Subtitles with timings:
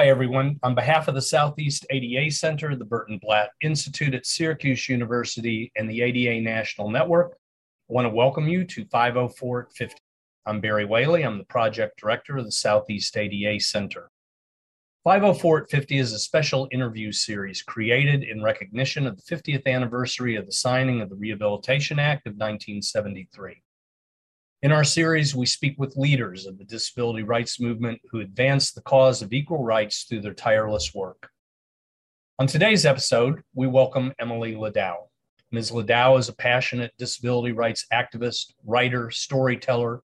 [0.00, 0.58] Hi, everyone.
[0.62, 5.90] On behalf of the Southeast ADA Center, the Burton Blatt Institute at Syracuse University, and
[5.90, 9.96] the ADA National Network, I want to welcome you to 504 at 50.
[10.46, 11.22] I'm Barry Whaley.
[11.22, 14.10] I'm the project director of the Southeast ADA Center.
[15.04, 20.34] 504 at 50 is a special interview series created in recognition of the 50th anniversary
[20.34, 23.62] of the signing of the Rehabilitation Act of 1973.
[24.62, 28.82] In our series, we speak with leaders of the disability rights movement who advance the
[28.82, 31.30] cause of equal rights through their tireless work.
[32.38, 35.08] On today's episode, we welcome Emily Ladau.
[35.50, 35.70] Ms.
[35.70, 40.02] Ladau is a passionate disability rights activist, writer, storyteller,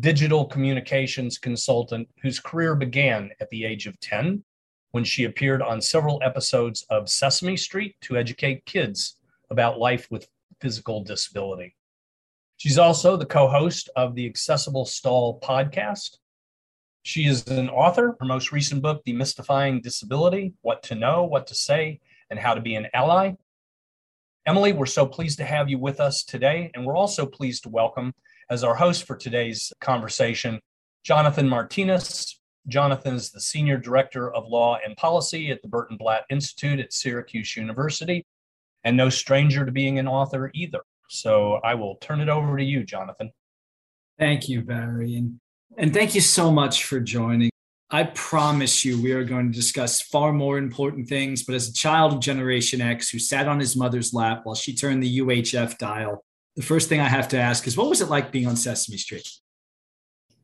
[0.00, 4.42] digital communications consultant whose career began at the age of 10
[4.90, 9.18] when she appeared on several episodes of Sesame Street to educate kids
[9.50, 10.26] about life with
[10.60, 11.76] physical disability.
[12.64, 16.16] She's also the co host of the Accessible Stall podcast.
[17.02, 18.16] She is an author.
[18.18, 22.62] Her most recent book, Demystifying Disability What to Know, What to Say, and How to
[22.62, 23.32] Be an Ally.
[24.46, 26.70] Emily, we're so pleased to have you with us today.
[26.72, 28.14] And we're also pleased to welcome,
[28.48, 30.58] as our host for today's conversation,
[31.02, 32.40] Jonathan Martinez.
[32.66, 36.94] Jonathan is the Senior Director of Law and Policy at the Burton Blatt Institute at
[36.94, 38.24] Syracuse University,
[38.84, 40.80] and no stranger to being an author either.
[41.08, 43.30] So I will turn it over to you, Jonathan.
[44.18, 45.16] Thank you, Barry.
[45.16, 45.40] And,
[45.76, 47.50] and thank you so much for joining.
[47.90, 51.42] I promise you, we are going to discuss far more important things.
[51.42, 54.74] But as a child of Generation X who sat on his mother's lap while she
[54.74, 56.24] turned the UHF dial,
[56.56, 58.96] the first thing I have to ask is what was it like being on Sesame
[58.96, 59.28] Street?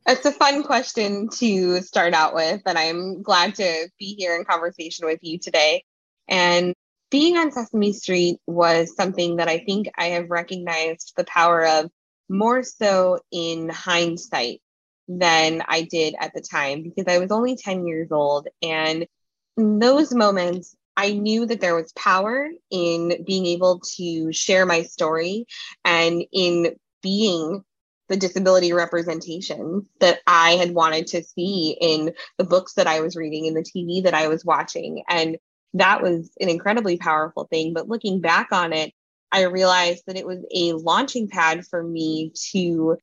[0.07, 4.45] It's a fun question to start out with, and I'm glad to be here in
[4.45, 5.83] conversation with you today.
[6.27, 6.73] And
[7.11, 11.91] being on Sesame Street was something that I think I have recognized the power of
[12.29, 14.61] more so in hindsight
[15.07, 18.47] than I did at the time because I was only 10 years old.
[18.63, 19.05] And
[19.57, 24.83] in those moments, I knew that there was power in being able to share my
[24.83, 25.47] story
[25.83, 27.63] and in being
[28.07, 33.15] the disability representation that I had wanted to see in the books that I was
[33.15, 35.03] reading, in the TV that I was watching.
[35.07, 35.37] And
[35.73, 37.73] that was an incredibly powerful thing.
[37.73, 38.93] But looking back on it,
[39.31, 42.97] I realized that it was a launching pad for me to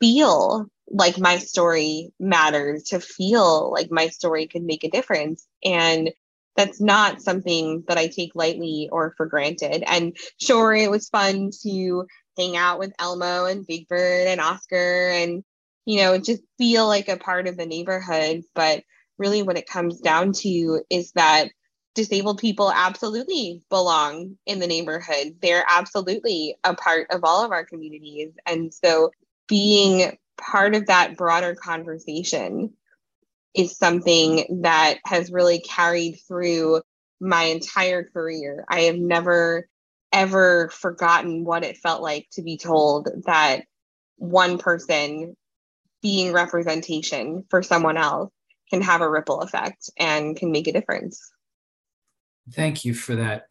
[0.00, 5.46] feel like my story mattered, to feel like my story could make a difference.
[5.62, 6.10] And
[6.56, 9.84] that's not something that I take lightly or for granted.
[9.86, 15.10] And sure, it was fun to hang out with Elmo and Big Bird and Oscar
[15.10, 15.44] and,
[15.84, 18.42] you know, just feel like a part of the neighborhood.
[18.54, 18.82] But
[19.18, 21.50] really, what it comes down to is that
[21.98, 25.36] disabled people absolutely belong in the neighborhood.
[25.42, 28.30] They're absolutely a part of all of our communities.
[28.46, 29.10] And so
[29.48, 32.72] being part of that broader conversation
[33.52, 36.82] is something that has really carried through
[37.20, 38.64] my entire career.
[38.68, 39.68] I have never,
[40.12, 43.64] ever forgotten what it felt like to be told that
[44.18, 45.36] one person
[46.00, 48.30] being representation for someone else
[48.70, 51.32] can have a ripple effect and can make a difference.
[52.52, 53.44] Thank you for that.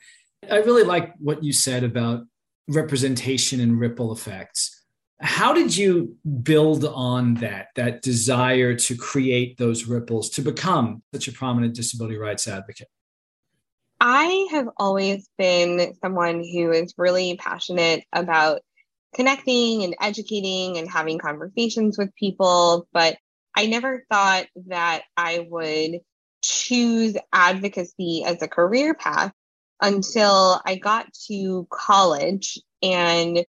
[0.50, 2.26] I really like what you said about
[2.68, 4.74] representation and ripple effects.
[5.20, 11.28] How did you build on that, that desire to create those ripples to become such
[11.28, 12.88] a prominent disability rights advocate?
[14.00, 18.62] I have always been someone who is really passionate about
[19.16, 23.18] connecting and educating and having conversations with people, but
[23.56, 26.02] I never thought that I would
[26.48, 29.34] choose advocacy as a career path
[29.82, 33.46] until I got to college and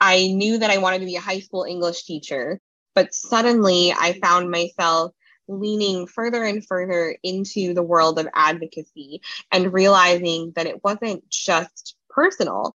[0.00, 2.60] I knew that I wanted to be a high school English teacher.
[2.94, 5.12] But suddenly I found myself
[5.48, 9.20] leaning further and further into the world of advocacy
[9.50, 12.74] and realizing that it wasn't just personal,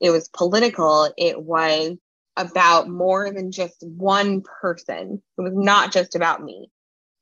[0.00, 1.96] it was political, it was
[2.36, 5.22] about more than just one person.
[5.38, 6.70] It was not just about me.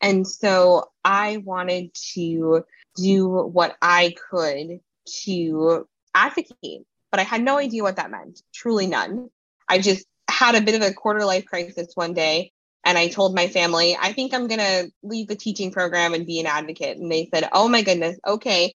[0.05, 4.81] And so I wanted to do what I could
[5.23, 9.31] to advocate, but I had no idea what that meant, truly none.
[9.67, 12.53] I just had a bit of a quarter life crisis one day.
[12.85, 16.27] And I told my family, I think I'm going to leave the teaching program and
[16.27, 16.99] be an advocate.
[16.99, 18.75] And they said, Oh my goodness, okay.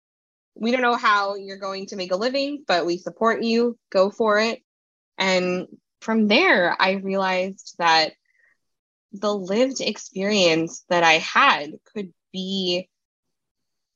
[0.54, 3.76] We don't know how you're going to make a living, but we support you.
[3.90, 4.62] Go for it.
[5.18, 5.66] And
[6.00, 8.12] from there, I realized that
[9.20, 12.88] the lived experience that I had could be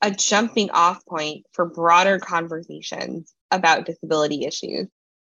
[0.02, 4.88] a jumping off point for broader conversations about disability issues.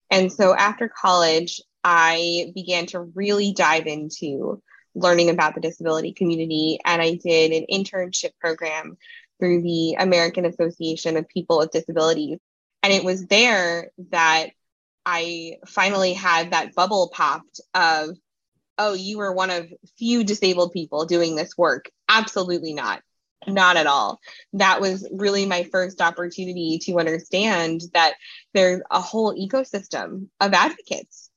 [0.09, 4.61] And so after college, I began to really dive into
[4.93, 6.79] learning about the disability community.
[6.85, 8.97] And I did an internship program
[9.39, 12.37] through the American Association of People with Disabilities.
[12.83, 14.49] And it was there that
[15.05, 18.17] I finally had that bubble popped of,
[18.81, 21.89] oh, you were one of few disabled people doing this work.
[22.09, 23.01] Absolutely not.
[23.47, 24.19] Not at all.
[24.53, 28.13] That was really my first opportunity to understand that
[28.53, 31.29] there's a whole ecosystem of advocates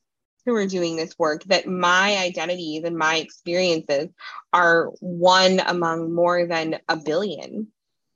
[0.46, 4.08] who are doing this work, that my identities and my experiences
[4.52, 7.68] are one among more than a billion.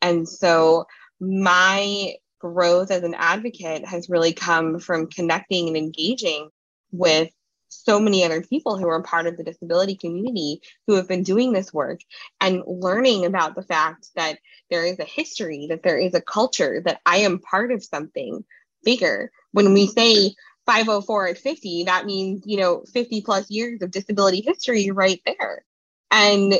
[0.03, 0.87] And so
[1.21, 6.49] my growth as an advocate has really come from connecting and engaging
[6.93, 7.31] with
[7.69, 11.53] so many other people who are part of the disability community who have been doing
[11.53, 12.01] this work
[12.41, 14.39] and learning about the fact that
[14.71, 18.45] there is a history, that there is a culture, that I am part of something
[18.85, 19.31] bigger.
[19.53, 20.35] When we say
[20.67, 25.65] 504 at 50, that means, you know, 50 plus years of disability history right there.
[26.11, 26.55] And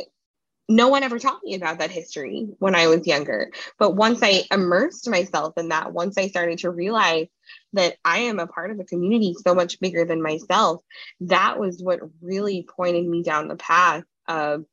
[0.69, 3.51] no one ever taught me about that history when I was younger.
[3.79, 7.25] But once I immersed myself in that, once I started to realize
[7.73, 10.83] that I am a part of a community so much bigger than myself,
[11.21, 14.63] that was what really pointed me down the path of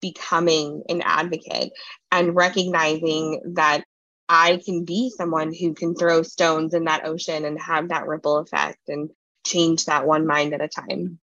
[0.00, 1.70] becoming an advocate
[2.10, 3.84] and recognizing that
[4.28, 8.38] I can be someone who can throw stones in that ocean and have that ripple
[8.38, 9.10] effect and
[9.46, 11.20] change that one mind at a time.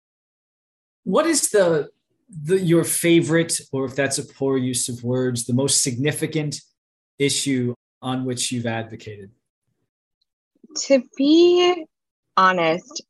[1.05, 1.91] What is the
[2.29, 6.61] the, your favorite, or if that's a poor use of words, the most significant
[7.19, 9.31] issue on which you've advocated?
[10.87, 11.87] To be
[12.37, 13.03] honest,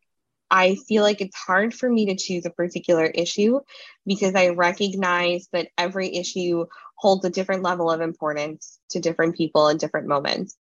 [0.50, 3.60] I feel like it's hard for me to choose a particular issue
[4.06, 6.66] because I recognize that every issue
[6.96, 10.56] holds a different level of importance to different people in different moments.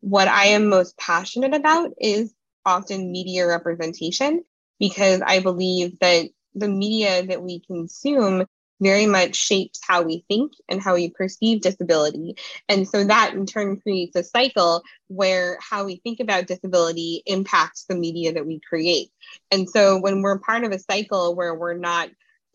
[0.00, 2.34] What I am most passionate about is
[2.64, 4.44] often media representation
[4.78, 6.28] because I believe that
[6.58, 8.46] the media that we consume
[8.80, 12.36] very much shapes how we think and how we perceive disability.
[12.68, 17.84] And so that in turn creates a cycle where how we think about disability impacts
[17.84, 19.10] the media that we create.
[19.50, 22.08] And so when we're part of a cycle where we're not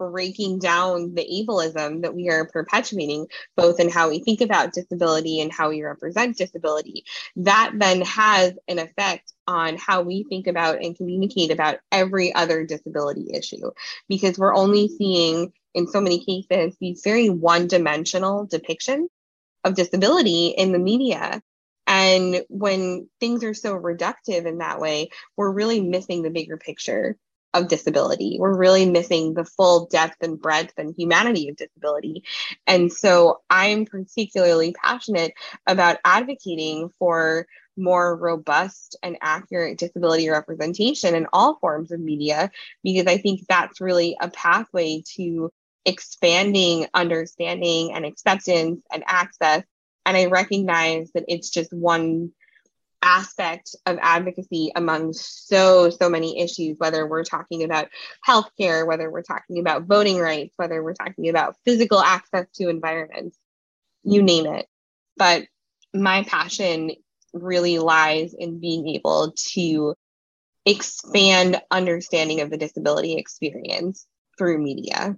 [0.09, 5.41] breaking down the ableism that we are perpetuating, both in how we think about disability
[5.41, 7.05] and how we represent disability,
[7.35, 12.65] that then has an effect on how we think about and communicate about every other
[12.65, 13.71] disability issue.
[14.07, 19.07] Because we're only seeing, in so many cases, these very one dimensional depictions
[19.63, 21.41] of disability in the media.
[21.85, 27.17] And when things are so reductive in that way, we're really missing the bigger picture
[27.53, 28.37] of disability.
[28.39, 32.23] We're really missing the full depth and breadth and humanity of disability.
[32.65, 35.33] And so I'm particularly passionate
[35.67, 42.51] about advocating for more robust and accurate disability representation in all forms of media,
[42.83, 45.51] because I think that's really a pathway to
[45.85, 49.63] expanding understanding and acceptance and access.
[50.05, 52.31] And I recognize that it's just one
[53.03, 57.89] aspect of advocacy among so so many issues whether we're talking about
[58.27, 63.37] healthcare whether we're talking about voting rights whether we're talking about physical access to environments
[64.03, 64.67] you name it.
[65.17, 65.43] But
[65.93, 66.91] my passion
[67.33, 69.95] really lies in being able to
[70.65, 74.05] expand understanding of the disability experience
[74.37, 75.15] through media.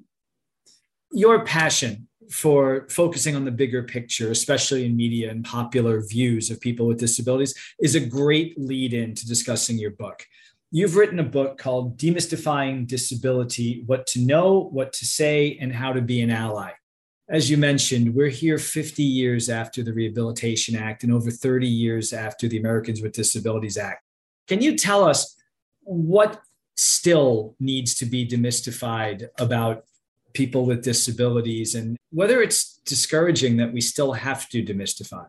[1.11, 6.59] Your passion for focusing on the bigger picture, especially in media and popular views of
[6.59, 10.25] people with disabilities, is a great lead in to discussing your book.
[10.71, 15.93] You've written a book called Demystifying Disability What to Know, What to Say, and How
[15.93, 16.71] to Be an Ally.
[17.29, 22.13] As you mentioned, we're here 50 years after the Rehabilitation Act and over 30 years
[22.13, 24.03] after the Americans with Disabilities Act.
[24.47, 25.35] Can you tell us
[25.81, 26.41] what
[26.75, 29.85] still needs to be demystified about
[30.35, 35.25] people with disabilities and whether it's discouraging that we still have to demystify.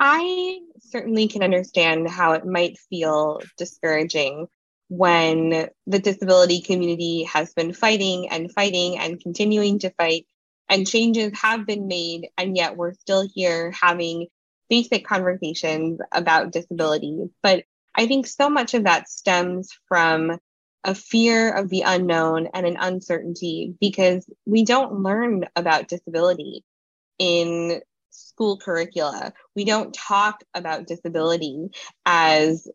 [0.00, 4.48] I certainly can understand how it might feel discouraging
[4.88, 10.26] when the disability community has been fighting and fighting and continuing to fight,
[10.68, 14.26] and changes have been made, and yet we're still here having
[14.68, 17.30] basic conversations about disability.
[17.42, 20.38] But I think so much of that stems from
[20.84, 26.64] a fear of the unknown and an uncertainty because we don't learn about disability
[27.18, 29.32] in school curricula.
[29.54, 31.68] We don't talk about disability
[32.04, 32.68] as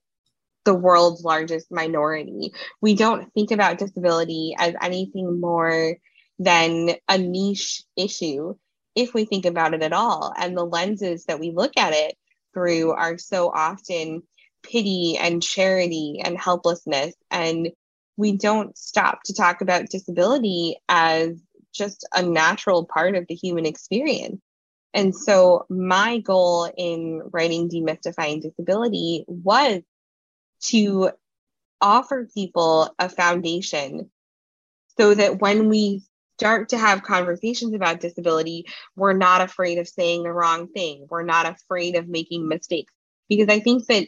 [0.63, 2.53] the world's largest minority.
[2.81, 5.97] We don't think about disability as anything more
[6.39, 8.55] than a niche issue
[8.95, 10.33] if we think about it at all.
[10.37, 12.15] And the lenses that we look at it
[12.53, 14.23] through are so often
[14.63, 17.69] pity and charity and helplessness and
[18.17, 21.39] we don't stop to talk about disability as
[21.73, 24.41] just a natural part of the human experience.
[24.93, 29.83] And so, my goal in writing Demystifying Disability was
[30.65, 31.11] to
[31.79, 34.09] offer people a foundation
[34.97, 36.01] so that when we
[36.39, 41.05] start to have conversations about disability, we're not afraid of saying the wrong thing.
[41.09, 42.93] We're not afraid of making mistakes.
[43.29, 44.07] Because I think that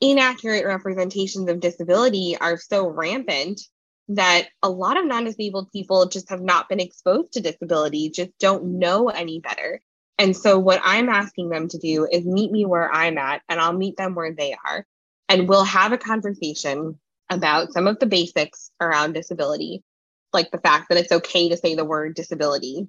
[0.00, 3.60] inaccurate representations of disability are so rampant
[4.08, 8.30] that a lot of non disabled people just have not been exposed to disability, just
[8.38, 9.80] don't know any better.
[10.18, 13.60] And so, what I'm asking them to do is meet me where I'm at, and
[13.60, 14.84] I'll meet them where they are.
[15.28, 16.98] And we'll have a conversation
[17.30, 19.84] about some of the basics around disability,
[20.32, 22.88] like the fact that it's okay to say the word disability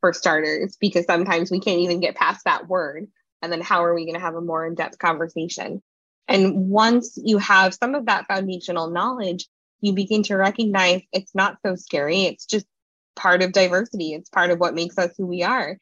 [0.00, 3.06] for starters, because sometimes we can't even get past that word.
[3.42, 5.82] And then, how are we going to have a more in depth conversation?
[6.28, 9.46] And once you have some of that foundational knowledge,
[9.80, 12.22] you begin to recognize it's not so scary.
[12.22, 12.66] It's just
[13.14, 15.78] part of diversity, it's part of what makes us who we are.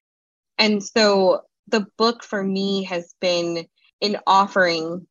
[0.59, 3.67] And so the book for me has been
[4.03, 5.07] an offering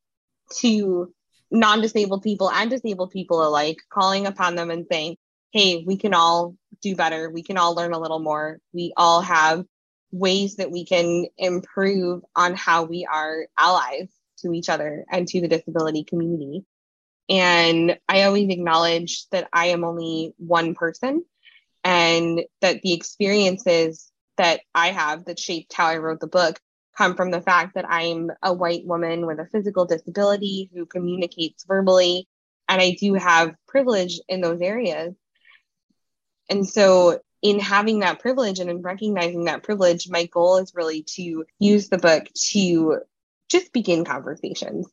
[0.58, 1.12] to
[1.50, 5.16] non disabled people and disabled people alike, calling upon them and saying,
[5.52, 7.30] hey, we can all do better.
[7.30, 8.58] We can all learn a little more.
[8.72, 9.64] We all have
[10.10, 14.08] ways that we can improve on how we are allies
[14.44, 16.64] to each other and to the disability community.
[17.28, 21.24] And I always acknowledge that I am only one person
[21.82, 26.58] and that the experiences that I have that shaped how I wrote the book
[26.96, 31.64] come from the fact that I'm a white woman with a physical disability who communicates
[31.64, 32.28] verbally.
[32.68, 35.14] And I do have privilege in those areas.
[36.48, 41.02] And so, in having that privilege and in recognizing that privilege, my goal is really
[41.02, 43.00] to use the book to
[43.50, 44.88] just begin conversations.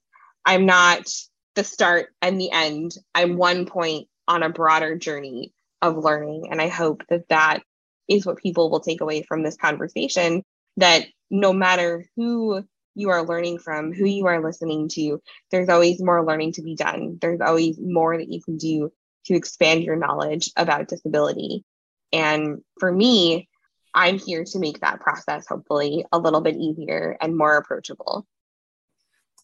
[0.45, 1.07] I'm not
[1.55, 2.91] the start and the end.
[3.13, 6.47] I'm one point on a broader journey of learning.
[6.51, 7.63] And I hope that that
[8.07, 10.43] is what people will take away from this conversation
[10.77, 12.63] that no matter who
[12.95, 16.75] you are learning from, who you are listening to, there's always more learning to be
[16.75, 17.17] done.
[17.21, 18.91] There's always more that you can do
[19.25, 21.63] to expand your knowledge about disability.
[22.11, 23.47] And for me,
[23.93, 28.25] I'm here to make that process hopefully a little bit easier and more approachable.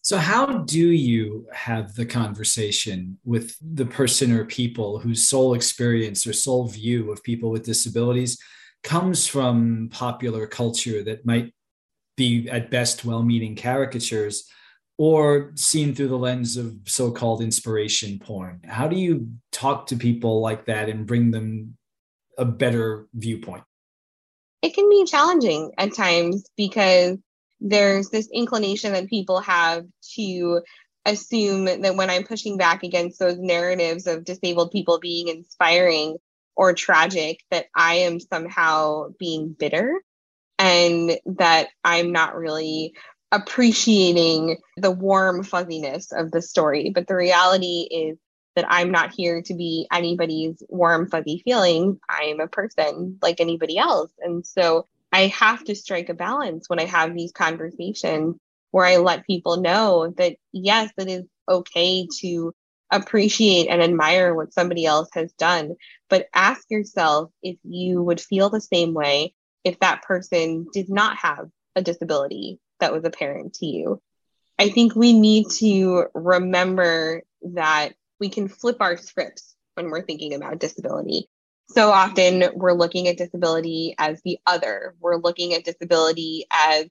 [0.08, 6.26] So, how do you have the conversation with the person or people whose sole experience
[6.26, 8.38] or sole view of people with disabilities
[8.82, 11.52] comes from popular culture that might
[12.16, 14.48] be at best well meaning caricatures
[14.96, 18.62] or seen through the lens of so called inspiration porn?
[18.66, 21.76] How do you talk to people like that and bring them
[22.38, 23.64] a better viewpoint?
[24.62, 27.18] It can be challenging at times because
[27.60, 29.84] there's this inclination that people have
[30.14, 30.62] to
[31.04, 36.18] assume that when I'm pushing back against those narratives of disabled people being inspiring
[36.54, 40.02] or tragic, that I am somehow being bitter
[40.58, 42.94] and that I'm not really
[43.30, 46.90] appreciating the warm fuzziness of the story.
[46.94, 48.18] But the reality is
[48.56, 52.00] that I'm not here to be anybody's warm, fuzzy feeling.
[52.08, 54.10] I'm a person like anybody else.
[54.20, 58.36] And so I have to strike a balance when I have these conversations
[58.70, 62.54] where I let people know that yes, it is okay to
[62.90, 65.76] appreciate and admire what somebody else has done,
[66.08, 69.34] but ask yourself if you would feel the same way
[69.64, 74.00] if that person did not have a disability that was apparent to you.
[74.58, 77.22] I think we need to remember
[77.54, 81.28] that we can flip our scripts when we're thinking about disability
[81.70, 84.94] so often we're looking at disability as the other.
[85.00, 86.86] We're looking at disability as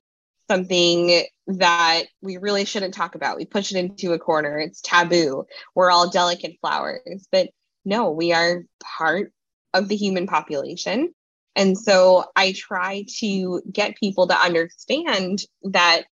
[0.48, 3.36] something that we really shouldn't talk about.
[3.36, 4.58] We push it into a corner.
[4.58, 5.46] It's taboo.
[5.74, 7.26] We're all delicate flowers.
[7.30, 7.50] But
[7.84, 9.32] no, we are part
[9.74, 11.12] of the human population.
[11.56, 16.04] And so I try to get people to understand that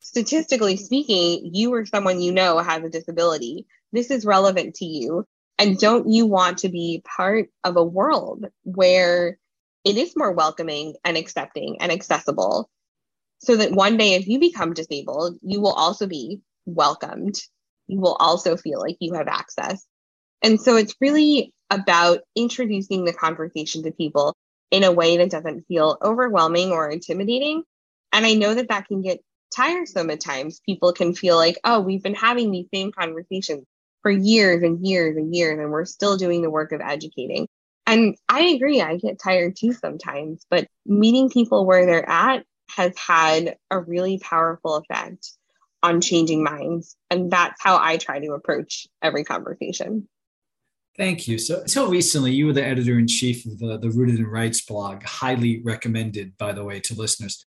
[0.00, 3.66] statistically speaking, you or someone you know has a disability.
[3.92, 5.24] This is relevant to you.
[5.58, 9.38] And don't you want to be part of a world where
[9.84, 12.70] it is more welcoming and accepting and accessible
[13.40, 17.40] so that one day if you become disabled, you will also be welcomed.
[17.86, 19.84] You will also feel like you have access.
[20.42, 24.36] And so it's really about introducing the conversation to people
[24.70, 27.62] in a way that doesn't feel overwhelming or intimidating.
[28.12, 29.20] And I know that that can get
[29.54, 30.60] tiresome at times.
[30.64, 33.64] People can feel like, oh, we've been having these same conversations
[34.08, 37.46] for years and years and years, and we're still doing the work of educating.
[37.86, 42.96] And I agree, I get tired too sometimes, but meeting people where they're at has
[42.96, 45.32] had a really powerful effect
[45.82, 46.96] on changing minds.
[47.10, 50.08] And that's how I try to approach every conversation.
[50.96, 51.36] Thank you.
[51.36, 54.62] So, until recently, you were the editor in chief of the, the Rooted in Rights
[54.62, 57.44] blog, highly recommended, by the way, to listeners.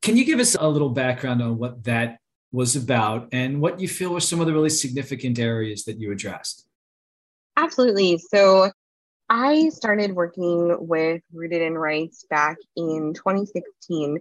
[0.00, 2.18] Can you give us a little background on what that
[2.54, 6.12] was about and what you feel were some of the really significant areas that you
[6.12, 6.68] addressed?
[7.56, 8.18] Absolutely.
[8.18, 8.70] So,
[9.28, 14.18] I started working with Rooted in Rights back in 2016,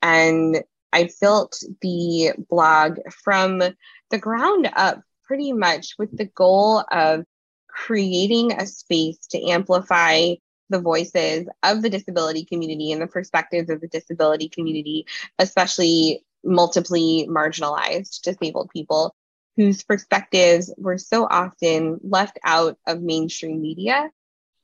[0.00, 0.62] and
[0.92, 7.24] I built the blog from the ground up pretty much with the goal of
[7.68, 10.34] creating a space to amplify
[10.70, 15.04] the voices of the disability community and the perspectives of the disability community,
[15.38, 19.14] especially multiply marginalized disabled people
[19.56, 24.10] whose perspectives were so often left out of mainstream media.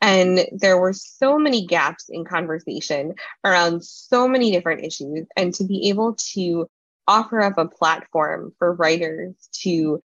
[0.01, 5.27] And there were so many gaps in conversation around so many different issues.
[5.37, 6.69] And to be able to
[7.07, 10.03] offer up a platform for writers to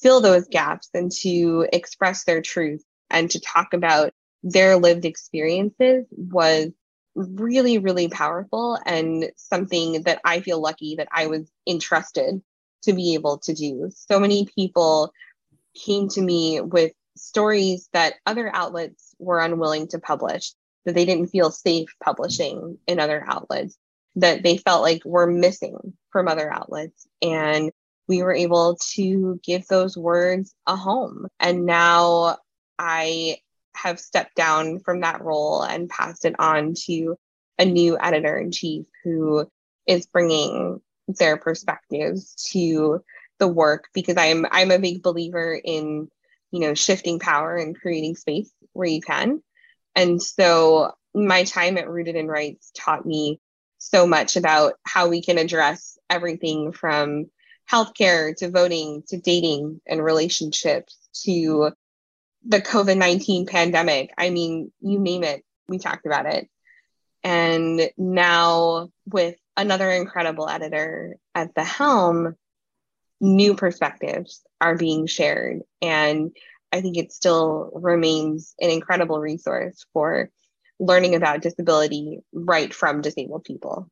[0.00, 6.06] fill those gaps and to express their truth and to talk about their lived experiences
[6.10, 6.70] was
[7.16, 12.42] really, really powerful and something that I feel lucky that I was entrusted
[12.82, 13.90] to be able to do.
[13.94, 15.12] So many people
[15.74, 20.52] came to me with stories that other outlets were unwilling to publish,
[20.84, 23.76] that they didn't feel safe publishing in other outlets,
[24.16, 27.06] that they felt like were missing from other outlets.
[27.22, 27.72] And
[28.08, 31.26] we were able to give those words a home.
[31.40, 32.36] And now
[32.78, 33.38] I
[33.76, 37.16] have stepped down from that role and passed it on to
[37.58, 39.48] a new editor in chief who
[39.86, 43.02] is bringing their perspectives to
[43.38, 46.08] the work because I'm I'm a big believer in
[46.50, 49.42] you know shifting power and creating space where you can.
[49.94, 53.40] And so my time at Rooted in Rights taught me
[53.78, 57.26] so much about how we can address everything from
[57.70, 61.72] healthcare to voting to dating and relationships to
[62.48, 64.12] the COVID 19 pandemic.
[64.16, 66.48] I mean, you name it, we talked about it.
[67.24, 72.36] And now, with another incredible editor at the helm,
[73.20, 75.62] new perspectives are being shared.
[75.82, 76.30] And
[76.72, 80.30] I think it still remains an incredible resource for
[80.78, 83.90] learning about disability right from disabled people.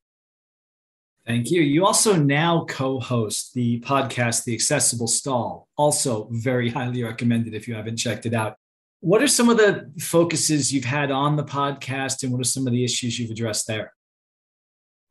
[1.26, 1.62] Thank you.
[1.62, 7.66] You also now co host the podcast, The Accessible Stall, also very highly recommended if
[7.66, 8.56] you haven't checked it out.
[9.00, 12.66] What are some of the focuses you've had on the podcast and what are some
[12.66, 13.92] of the issues you've addressed there?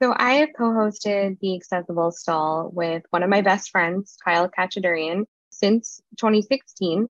[0.03, 4.49] So, I have co hosted The Accessible Stall with one of my best friends, Kyle
[4.49, 7.07] Khachadurian, since 2016.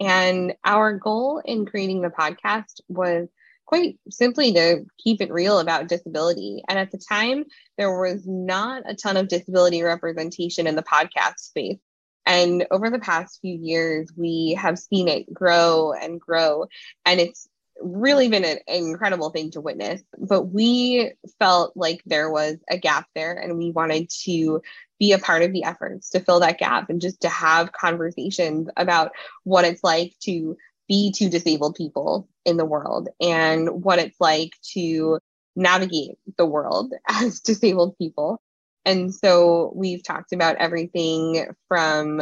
[0.00, 3.28] And our goal in creating the podcast was
[3.74, 6.62] quite simply to keep it real about disability.
[6.68, 7.44] And at the time,
[7.76, 11.80] there was not a ton of disability representation in the podcast space.
[12.24, 16.66] And over the past few years, we have seen it grow and grow.
[17.04, 17.48] And it's
[17.80, 20.02] really been an incredible thing to witness.
[20.16, 21.10] But we
[21.40, 24.62] felt like there was a gap there, and we wanted to
[25.00, 28.68] be a part of the efforts to fill that gap and just to have conversations
[28.76, 29.10] about
[29.42, 30.56] what it's like to
[30.88, 35.18] be to disabled people in the world and what it's like to
[35.56, 38.40] navigate the world as disabled people.
[38.84, 42.20] And so we've talked about everything from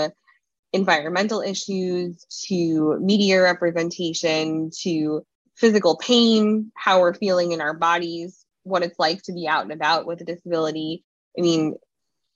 [0.72, 5.25] environmental issues to media representation to
[5.57, 9.72] physical pain, how we're feeling in our bodies, what it's like to be out and
[9.72, 11.05] about with a disability.
[11.37, 11.75] I mean,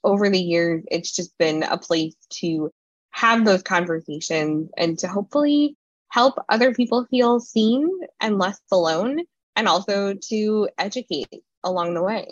[0.05, 2.71] over the years, it's just been a place to
[3.11, 5.77] have those conversations and to hopefully
[6.09, 7.90] help other people feel seen
[8.21, 9.21] and less alone,
[9.55, 11.29] and also to educate
[11.64, 12.27] along the way.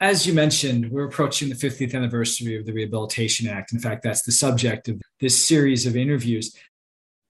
[0.00, 3.72] As you mentioned, we're approaching the 50th anniversary of the Rehabilitation Act.
[3.72, 6.54] In fact, that's the subject of this series of interviews.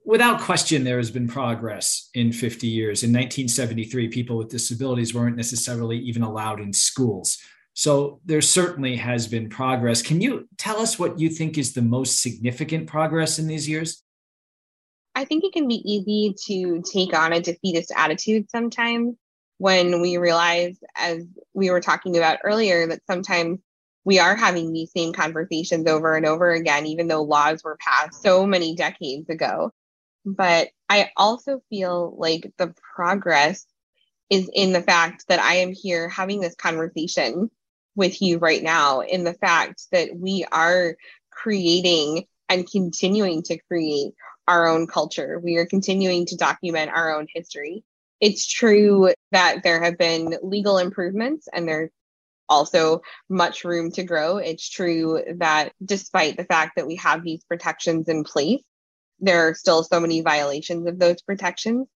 [0.04, 3.02] Without question, there has been progress in 50 years.
[3.02, 7.38] In 1973, people with disabilities weren't necessarily even allowed in schools.
[7.74, 10.02] So there certainly has been progress.
[10.02, 14.02] Can you tell us what you think is the most significant progress in these years?
[15.16, 19.16] I think it can be easy to take on a defeatist attitude sometimes
[19.56, 21.24] when we realize, as
[21.54, 23.60] we were talking about earlier, that sometimes
[24.04, 28.22] we are having these same conversations over and over again, even though laws were passed
[28.22, 29.72] so many decades ago.
[30.26, 33.64] But I also feel like the progress
[34.28, 37.50] is in the fact that I am here having this conversation
[37.94, 40.96] with you right now, in the fact that we are
[41.30, 44.12] creating and continuing to create
[44.48, 45.40] our own culture.
[45.42, 47.84] We are continuing to document our own history.
[48.20, 51.90] It's true that there have been legal improvements and there's
[52.48, 54.38] also much room to grow.
[54.38, 58.62] It's true that despite the fact that we have these protections in place,
[59.18, 61.88] there are still so many violations of those protections.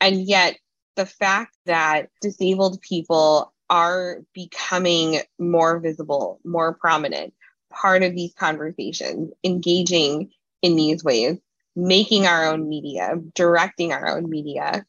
[0.00, 0.56] And yet,
[0.96, 7.32] the fact that disabled people are becoming more visible, more prominent,
[7.70, 10.30] part of these conversations, engaging
[10.62, 11.38] in these ways,
[11.76, 14.84] making our own media, directing our own media,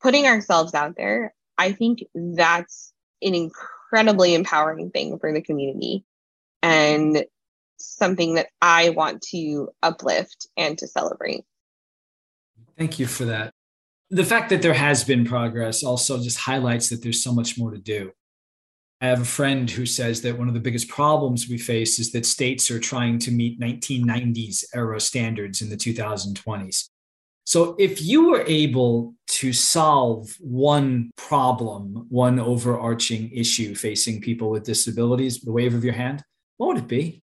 [0.00, 2.92] putting ourselves out there, I think that's
[3.22, 6.04] an incredibly empowering thing for the community
[6.62, 7.24] and
[7.78, 11.44] something that I want to uplift and to celebrate.
[12.78, 13.52] Thank you for that.
[14.10, 17.70] The fact that there has been progress also just highlights that there's so much more
[17.70, 18.12] to do.
[19.02, 22.12] I have a friend who says that one of the biggest problems we face is
[22.12, 26.88] that states are trying to meet 1990s era standards in the 2020s.
[27.44, 34.62] So, if you were able to solve one problem, one overarching issue facing people with
[34.62, 36.22] disabilities, the wave of your hand,
[36.58, 37.24] what would it be?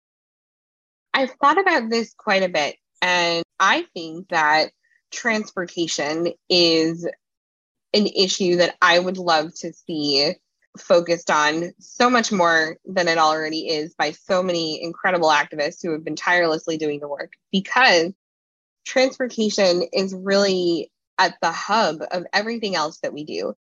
[1.13, 4.71] I've thought about this quite a bit, and I think that
[5.11, 7.07] transportation is
[7.93, 10.33] an issue that I would love to see
[10.81, 15.91] focused on so much more than it already is by so many incredible activists who
[15.91, 18.13] have been tirelessly doing the work because
[18.85, 23.53] transportation is really at the hub of everything else that we do.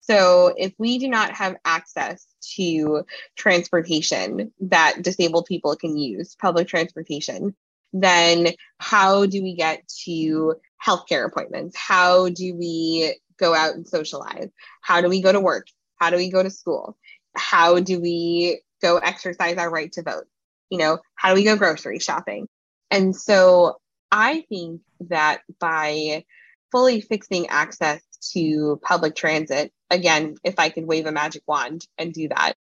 [0.00, 3.04] So if we do not have access to
[3.36, 7.54] transportation that disabled people can use, public transportation,
[7.92, 11.76] then how do we get to healthcare appointments?
[11.76, 14.50] How do we go out and socialize?
[14.80, 15.68] How do we go to work?
[16.02, 16.98] How do we go to school?
[17.36, 20.24] How do we go exercise our right to vote?
[20.68, 22.48] You know, how do we go grocery shopping?
[22.90, 23.76] And so
[24.10, 26.24] I think that by
[26.72, 32.12] fully fixing access to public transit, again, if I could wave a magic wand and
[32.12, 32.54] do that,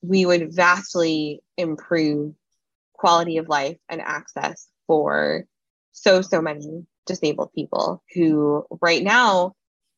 [0.00, 2.32] we would vastly improve
[2.94, 5.44] quality of life and access for
[5.92, 9.52] so, so many disabled people who right now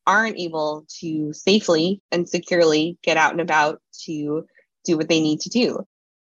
[0.07, 4.47] aren't able to safely and securely get out and about to
[4.85, 5.87] do what they need to do.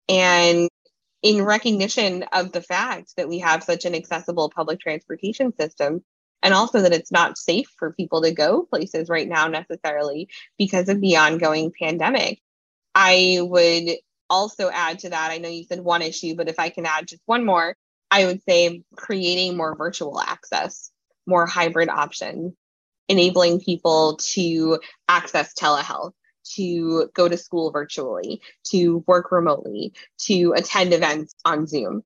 [0.08, 0.68] And
[1.22, 6.04] in recognition of the fact that we have such an accessible public transportation system,
[6.42, 10.88] and also that it's not safe for people to go places right now necessarily because
[10.88, 12.40] of the ongoing pandemic,
[12.94, 13.96] I would
[14.30, 15.30] also add to that.
[15.30, 17.76] I know you said one issue, but if I can add just one more,
[18.10, 20.90] I would say creating more virtual access,
[21.26, 22.54] more hybrid options
[23.08, 26.12] enabling people to access telehealth,
[26.54, 32.02] to go to school virtually, to work remotely, to attend events on Zoom.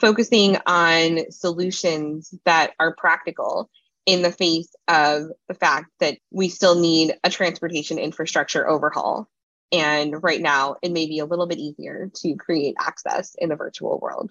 [0.00, 3.70] Focusing on solutions that are practical
[4.04, 9.28] in the face of the fact that we still need a transportation infrastructure overhaul.
[9.72, 13.56] And right now, it may be a little bit easier to create access in the
[13.56, 14.30] virtual world.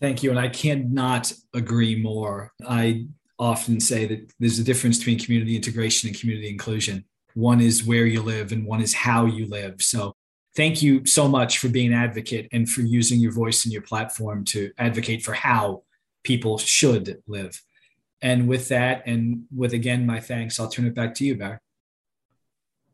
[0.00, 0.30] Thank you.
[0.30, 2.52] And I cannot agree more.
[2.66, 3.06] I
[3.38, 7.04] often say that there's a difference between community integration and community inclusion.
[7.34, 9.82] One is where you live, and one is how you live.
[9.82, 10.14] So,
[10.56, 13.82] thank you so much for being an advocate and for using your voice and your
[13.82, 15.82] platform to advocate for how
[16.22, 17.60] people should live.
[18.22, 21.58] And with that, and with again my thanks, I'll turn it back to you, Barry.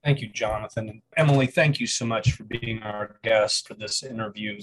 [0.03, 0.89] Thank you, Jonathan.
[0.89, 4.59] And Emily, thank you so much for being our guest for this interview.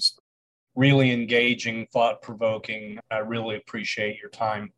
[0.74, 2.98] Really engaging, thought provoking.
[3.10, 4.72] I really appreciate your time.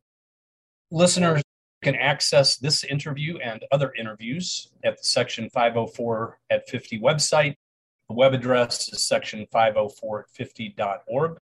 [0.92, 1.40] Listeners
[1.82, 7.54] can access this interview and other interviews at the Section 504 at 50 website.
[8.08, 11.38] The web address is section 504 at 50.org.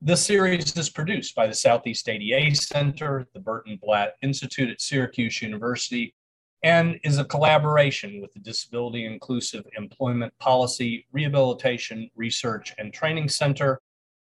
[0.00, 5.42] This series is produced by the Southeast ADA Center, the Burton Blatt Institute at Syracuse
[5.42, 6.14] University,
[6.62, 13.80] and is a collaboration with the Disability Inclusive Employment Policy, Rehabilitation, Research, and Training Center.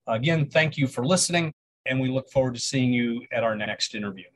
[0.07, 1.53] Again, thank you for listening,
[1.87, 4.27] and we look forward to seeing you at our next interview.